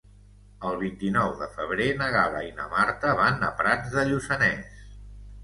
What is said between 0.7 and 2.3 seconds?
vint-i-nou de febrer na